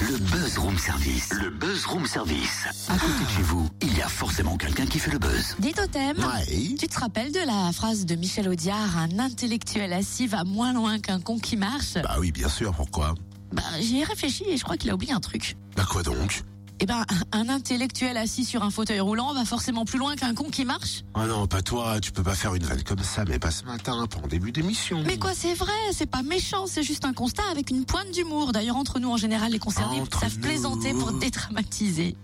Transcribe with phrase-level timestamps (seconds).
[0.00, 1.30] Le Buzz Room Service.
[1.34, 2.66] Le Buzz Room Service.
[2.88, 5.56] À côté de chez vous, il y a forcément quelqu'un qui fait le buzz.
[5.58, 6.74] Dis Totem, Ouais.
[6.78, 10.98] tu te rappelles de la phrase de Michel Audiard Un intellectuel assis va moins loin
[10.98, 11.94] qu'un con qui marche?
[12.02, 13.14] Bah oui, bien sûr, pourquoi?
[13.52, 15.56] Bah, j'y ai réfléchi et je crois qu'il a oublié un truc.
[15.76, 16.42] Bah quoi donc?
[16.82, 20.44] Eh ben, un intellectuel assis sur un fauteuil roulant va forcément plus loin qu'un con
[20.44, 21.04] qui marche.
[21.12, 23.64] Ah non, pas toi, tu peux pas faire une vanne comme ça, mais pas ce
[23.64, 25.02] matin, pas en début d'émission.
[25.04, 28.52] Mais quoi, c'est vrai, c'est pas méchant, c'est juste un constat avec une pointe d'humour.
[28.52, 30.40] D'ailleurs, entre nous, en général, les concernés Entre savent nous.
[30.40, 32.16] plaisanter pour dédramatiser.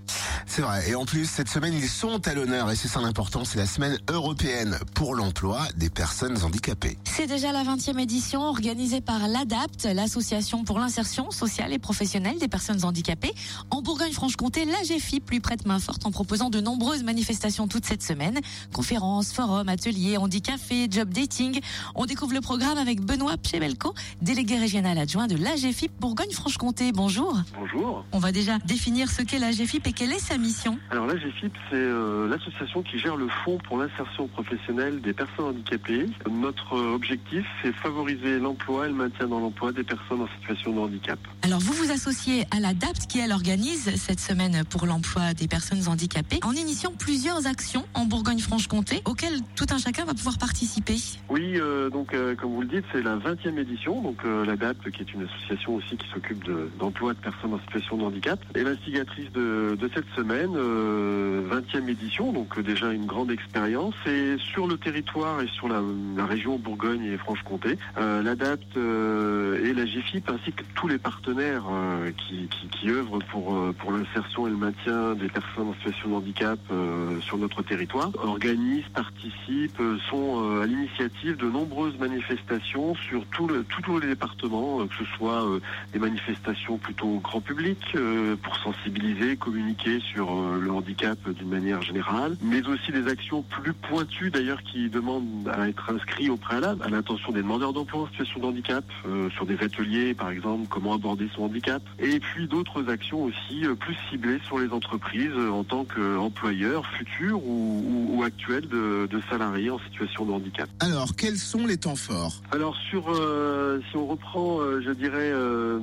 [0.49, 3.45] C'est vrai, et en plus, cette semaine, ils sont à l'honneur, et c'est ça l'important,
[3.45, 6.97] c'est la semaine européenne pour l'emploi des personnes handicapées.
[7.05, 12.47] C'est déjà la 20e édition organisée par l'ADAPT, l'association pour l'insertion sociale et professionnelle des
[12.49, 13.35] personnes handicapées.
[13.71, 18.41] En Bourgogne-Franche-Comté, l'AGFIP lui prête main forte en proposant de nombreuses manifestations toute cette semaine.
[18.73, 21.61] Conférences, forums, ateliers, handicafés, job dating.
[21.97, 26.93] On découvre le programme avec Benoît Pchebelko, délégué régional adjoint de l'AGFIP Bourgogne-Franche-Comté.
[26.93, 27.37] Bonjour.
[27.59, 28.05] Bonjour.
[28.13, 30.79] On va déjà définir ce qu'est l'AGFIP et quelle est sa mission.
[30.91, 35.47] Alors la GFIP, c'est euh, l'association qui gère le fonds pour l'insertion professionnelle des personnes
[35.47, 36.07] handicapées.
[36.31, 40.73] Notre euh, objectif, c'est favoriser l'emploi et le maintien dans l'emploi des personnes en situation
[40.73, 41.19] de handicap.
[41.43, 45.89] Alors vous vous associez à l'ADAPT qui elle organise cette semaine pour l'emploi des personnes
[45.89, 50.97] handicapées en initiant plusieurs actions en Bourgogne-Franche-Comté auxquelles tout un chacun va pouvoir participer.
[51.29, 54.01] Oui, euh, donc comme vous le dites, c'est la 20e édition.
[54.03, 57.61] Donc la DAP, qui est une association aussi qui s'occupe de- d'emploi de, personnes en
[57.61, 62.33] situation de handicap, est l'instigatrice de, de cette semaine, euh, 20e édition.
[62.33, 63.95] Donc euh, déjà une grande expérience.
[64.07, 65.83] Et sur le territoire et sur la,
[66.25, 71.65] région Bourgogne et Franche-Comté, euh, l'ADAPT euh, et la GFIP ainsi que tous les partenaires
[71.71, 72.49] euh, qui,
[72.89, 77.39] œuvrent pour, euh, l'insertion et le maintien des personnes en situation de handicap euh, sur
[77.39, 83.65] notre territoire organisent, participent, euh, sont euh, à l'initiative de nombreuses manifestations sur tout le,
[83.65, 85.61] tous les départements, euh, que ce soit euh,
[85.93, 91.83] des manifestations plutôt grand public euh, pour sensibiliser, communiquer sur euh, le handicap d'une manière
[91.83, 96.83] générale, mais aussi des actions plus pointues d'ailleurs qui demandent à être inscrits au préalable
[96.83, 100.67] à l'intention des demandeurs d'emploi en situation de handicap, euh, sur des ateliers par exemple,
[100.69, 105.33] comment aborder son handicap, et puis d'autres actions aussi euh, plus ciblées sur les entreprises
[105.35, 110.33] euh, en tant qu'employeurs futurs ou, ou, ou actuels de, de salariés en situation de
[110.33, 110.69] handicap.
[110.81, 112.43] Alors, quels sont les temps forts?
[112.53, 115.79] Alors sur, euh, si on reprend, je dirais, euh,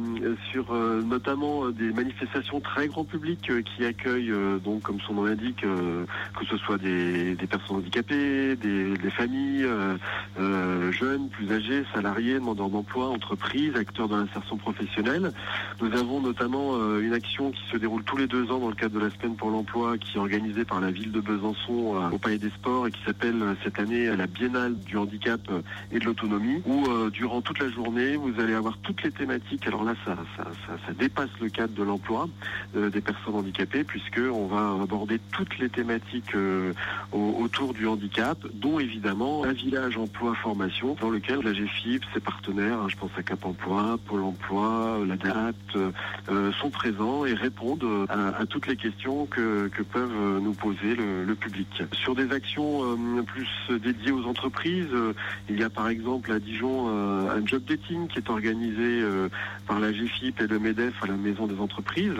[0.51, 5.23] sur euh, notamment des manifestations très grand public qui accueillent, euh, donc comme son nom
[5.23, 6.05] l'indique, euh,
[6.39, 13.09] que ce soit des, personnes handicapées, des, familles, euh, jeunes, plus âgés, salariés, demandeurs d'emploi,
[13.09, 15.31] entreprises, acteurs de l'insertion professionnelle.
[15.81, 18.99] Nous avons notamment une action qui se déroule tous les deux ans dans le cadre
[18.99, 22.37] de la semaine pour l'emploi, qui est organisée par la ville de Besançon au Palais
[22.37, 25.41] des Sports et qui s'appelle cette année la Biennale du handicap
[25.91, 29.67] et de l'autonomie, où durant toute la journée, vous allez avoir toutes les thématiques.
[29.67, 32.27] Alors là, ça, ça, dépasse le cadre de l'emploi
[32.75, 36.73] des personnes handicapées, puisque on va aborder toutes les thématiques euh,
[37.11, 42.19] au- autour du handicap, dont évidemment un village emploi formation, dans lequel la GFIP, ses
[42.19, 45.77] partenaires, hein, je pense à Cap Emploi, Pôle Emploi, la DAPT,
[46.29, 51.33] euh, sont présents et répondent euh, à, toutes les questions que, peuvent nous poser le,
[51.35, 51.83] public.
[51.91, 53.47] Sur des actions plus
[53.81, 54.87] dédiées aux entreprises,
[55.49, 59.01] il y a par exemple à Dijon un job dating qui est organisé
[59.67, 62.15] par la GFIP et le MEDEF à la Maison des entreprises.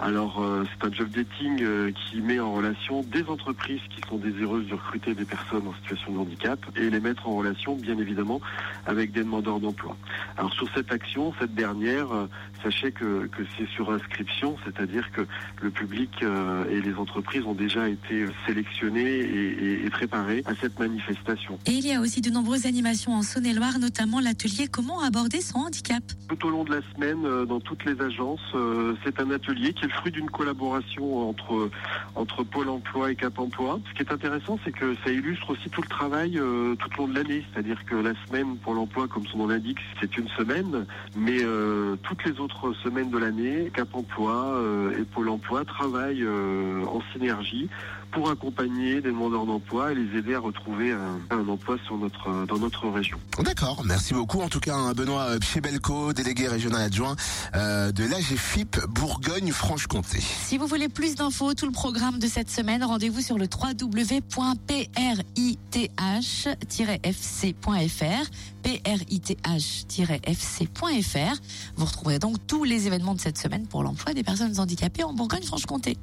[0.00, 1.17] Alors c'est un job dating
[1.62, 5.74] euh, qui met en relation des entreprises qui sont désireuses de recruter des personnes en
[5.74, 8.40] situation de handicap et les mettre en relation bien évidemment
[8.86, 9.96] avec des demandeurs d'emploi.
[10.36, 12.26] Alors sur cette action, cette dernière, euh,
[12.62, 15.22] sachez que, que c'est sur inscription, c'est-à-dire que
[15.62, 20.54] le public euh, et les entreprises ont déjà été sélectionnés et, et- et préparés à
[20.54, 21.58] cette manifestation.
[21.66, 25.58] Et il y a aussi de nombreuses animations en Saône-et-Loire, notamment l'atelier Comment aborder son
[25.60, 26.02] handicap.
[26.28, 28.40] Tout au long de la semaine, dans toutes les agences,
[29.04, 33.80] c'est un atelier qui est le fruit d'une collaboration entre, Pôle Emploi et Cap Emploi.
[33.88, 37.06] Ce qui est intéressant, c'est que ça illustre aussi tout le travail euh, tout au
[37.06, 37.44] long de l'année.
[37.52, 40.86] C'est-à-dire que la semaine Pôle Emploi, comme son nom l'indique, c'est une semaine,
[41.16, 46.26] mais euh, toutes les autres semaines de l'année, Cap Emploi euh, et Pôle Emploi travaillent
[46.26, 47.68] en synergie
[48.10, 52.46] pour accompagner des demandeurs d'emploi et les aider à retrouver un, un emploi sur notre,
[52.46, 53.18] dans notre région.
[53.42, 54.40] D'accord, merci beaucoup.
[54.40, 57.16] En tout cas, hein, Benoît Pchebelko, délégué régional adjoint
[57.54, 60.20] euh, de l'AGFIP Bourgogne-Franche-Comté.
[60.20, 64.98] Si vous voulez plus d'infos, tout le programme de cette semaine, rendez-vous sur le www.prith-fc.fr
[70.28, 71.36] prith-fc.fr.
[71.76, 75.12] Vous retrouverez donc tous les événements de cette semaine pour l'emploi des personnes handicapées en
[75.12, 75.96] Bourgogne-Franche-Comté.